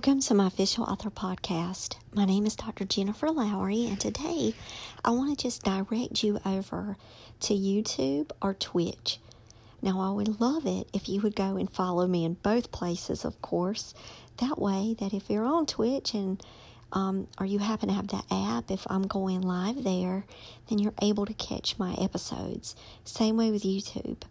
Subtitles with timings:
[0.00, 1.96] Welcome to my official author podcast.
[2.14, 2.86] My name is Dr.
[2.86, 4.54] Jennifer Lowry, and today
[5.04, 6.96] I want to just direct you over
[7.40, 9.18] to YouTube or Twitch.
[9.82, 13.26] Now, I would love it if you would go and follow me in both places,
[13.26, 13.92] of course.
[14.38, 16.42] That way, that if you're on Twitch and
[16.94, 20.24] um, or you happen to have the app, if I'm going live there,
[20.70, 22.74] then you're able to catch my episodes.
[23.04, 24.22] Same way with YouTube.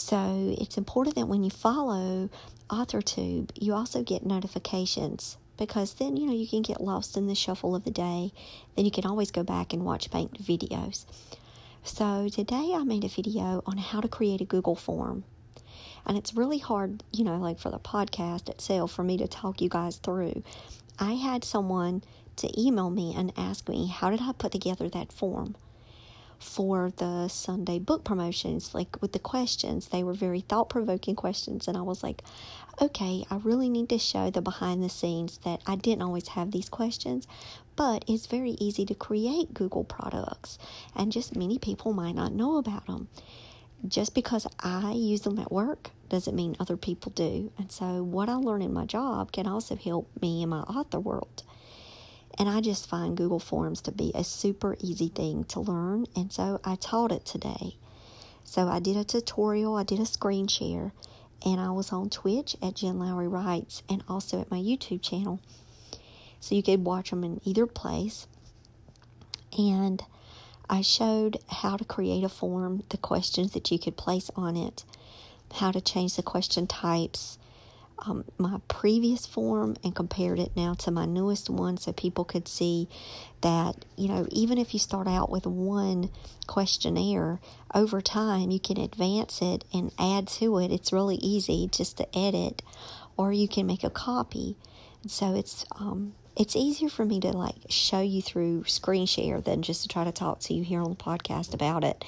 [0.00, 2.30] So it's important that when you follow
[2.70, 7.34] AuthorTube, you also get notifications because then you know you can get lost in the
[7.34, 8.32] shuffle of the day.
[8.74, 11.04] Then you can always go back and watch banked videos.
[11.84, 15.22] So today I made a video on how to create a Google form.
[16.06, 19.60] And it's really hard, you know, like for the podcast itself, for me to talk
[19.60, 20.42] you guys through.
[20.98, 22.02] I had someone
[22.36, 25.56] to email me and ask me, how did I put together that form?
[26.40, 29.88] For the Sunday book promotions, like with the questions.
[29.88, 32.22] They were very thought provoking questions, and I was like,
[32.80, 36.50] okay, I really need to show the behind the scenes that I didn't always have
[36.50, 37.28] these questions,
[37.76, 40.58] but it's very easy to create Google products,
[40.96, 43.08] and just many people might not know about them.
[43.86, 47.50] Just because I use them at work doesn't mean other people do.
[47.56, 51.00] And so, what I learn in my job can also help me in my author
[51.00, 51.42] world.
[52.38, 56.06] And I just find Google Forms to be a super easy thing to learn.
[56.16, 57.76] And so I taught it today.
[58.44, 60.92] So I did a tutorial, I did a screen share,
[61.44, 65.40] and I was on Twitch at Jen Lowry Writes and also at my YouTube channel.
[66.40, 68.26] So you could watch them in either place.
[69.58, 70.02] And
[70.68, 74.84] I showed how to create a form, the questions that you could place on it,
[75.54, 77.38] how to change the question types,
[78.00, 82.48] um, my previous form and compared it now to my newest one so people could
[82.48, 82.88] see
[83.42, 86.10] that, you know, even if you start out with one
[86.46, 87.40] questionnaire,
[87.74, 90.72] over time you can advance it and add to it.
[90.72, 92.62] It's really easy just to edit,
[93.16, 94.56] or you can make a copy.
[95.02, 99.40] And so it's um, it's easier for me to like show you through screen share
[99.40, 102.04] than just to try to talk to you here on the podcast about it.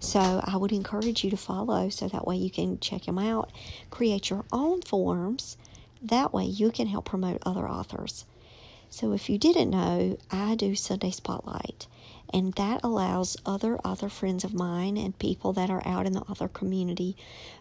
[0.00, 3.50] So I would encourage you to follow so that way you can check them out,
[3.90, 5.56] create your own forms.
[6.02, 8.24] That way you can help promote other authors.
[8.90, 11.86] So if you didn't know, I do Sunday Spotlight,
[12.34, 16.20] and that allows other author friends of mine and people that are out in the
[16.20, 17.16] author community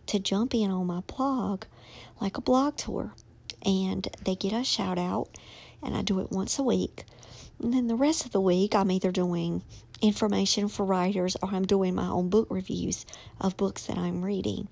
[0.08, 1.64] to jump in on my blog
[2.20, 3.14] like a blog tour.
[3.64, 5.30] And they get a shout out,
[5.84, 7.06] and I do it once a week.
[7.62, 9.64] And then the rest of the week, I'm either doing
[10.02, 13.06] information for writers or I'm doing my own book reviews
[13.40, 14.68] of books that I'm reading.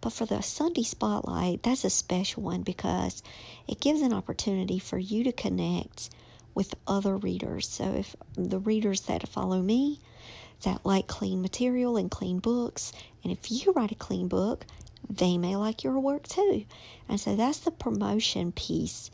[0.00, 3.22] But for the Sunday Spotlight, that's a special one because
[3.68, 6.10] it gives an opportunity for you to connect
[6.54, 7.68] with other readers.
[7.68, 10.00] So if the readers that follow me,
[10.62, 12.92] that like clean material and clean books,
[13.22, 14.66] and if you write a clean book,
[15.08, 16.64] they may like your work too.
[17.08, 19.10] And so that's the promotion piece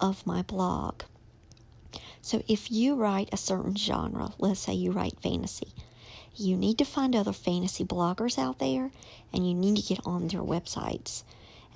[0.00, 1.02] of my blog.
[2.22, 5.72] So if you write a certain genre, let's say you write fantasy,
[6.36, 8.90] you need to find other fantasy bloggers out there
[9.32, 11.22] and you need to get on their websites.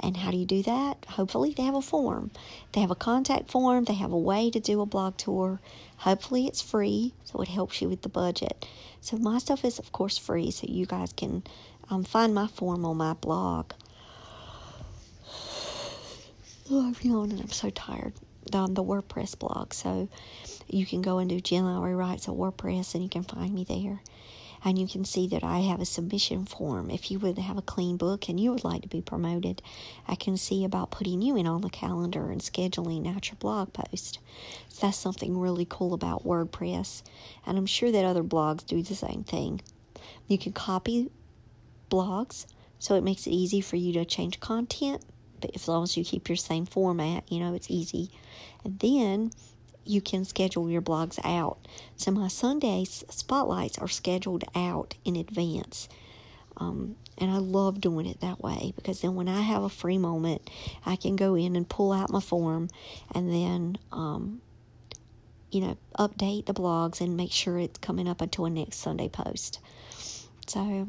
[0.00, 1.04] And how do you do that?
[1.10, 2.30] Hopefully, they have a form.
[2.72, 5.60] They have a contact form, they have a way to do a blog tour.
[5.98, 8.66] Hopefully, it's free, so it helps you with the budget.
[9.00, 11.44] So, my stuff is, of course, free, so you guys can
[11.90, 13.72] um, find my form on my blog.
[16.70, 18.14] Oh, I'm yawning, I'm so tired
[18.54, 19.74] on the WordPress blog.
[19.74, 20.08] So
[20.66, 23.64] you can go and do Jen Lowry Writes at WordPress and you can find me
[23.64, 24.00] there.
[24.64, 26.88] And you can see that I have a submission form.
[26.88, 29.60] If you would have a clean book and you would like to be promoted,
[30.08, 33.74] I can see about putting you in on the calendar and scheduling out your blog
[33.74, 34.20] post.
[34.70, 37.02] So that's something really cool about WordPress.
[37.44, 39.60] And I'm sure that other blogs do the same thing.
[40.28, 41.10] You can copy
[41.90, 42.46] blogs,
[42.78, 45.04] so it makes it easy for you to change content.
[45.54, 48.10] As long as you keep your same format, you know, it's easy.
[48.64, 49.30] And then
[49.84, 51.58] you can schedule your blogs out.
[51.96, 55.88] So my Sunday spotlights are scheduled out in advance.
[56.56, 59.98] Um, and I love doing it that way because then when I have a free
[59.98, 60.48] moment,
[60.86, 62.68] I can go in and pull out my form
[63.14, 64.40] and then, um,
[65.50, 69.08] you know, update the blogs and make sure it's coming up until a next Sunday
[69.08, 69.60] post.
[70.46, 70.88] So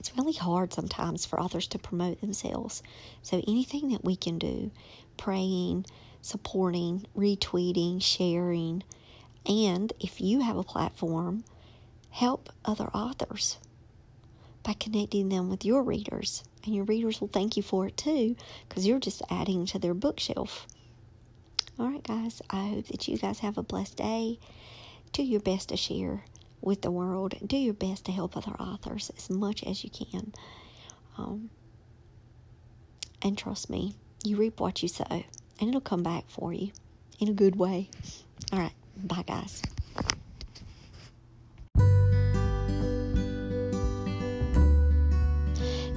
[0.00, 2.82] it's really hard sometimes for authors to promote themselves.
[3.22, 4.70] So anything that we can do,
[5.18, 5.84] praying,
[6.22, 8.82] supporting, retweeting, sharing,
[9.46, 11.44] and if you have a platform,
[12.08, 13.58] help other authors
[14.62, 16.44] by connecting them with your readers.
[16.64, 18.36] And your readers will thank you for it too,
[18.68, 20.66] because you're just adding to their bookshelf.
[21.78, 24.38] All right, guys, I hope that you guys have a blessed day.
[25.12, 26.24] Do your best to share
[26.60, 27.34] with the world.
[27.46, 30.32] Do your best to help other authors as much as you can.
[31.18, 31.50] Um,
[33.22, 36.70] and trust me, you reap what you sow, and it'll come back for you
[37.18, 37.90] in a good way.
[38.52, 39.62] All right, bye, guys.